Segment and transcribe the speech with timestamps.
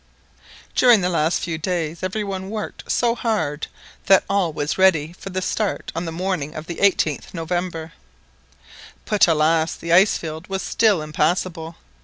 [0.73, 3.67] During the last few days every one worked so hard
[4.07, 7.93] that all was ready for the start on the morning of the 18th November.
[9.05, 9.75] But, alas!
[9.75, 11.75] the ice field was still impassable.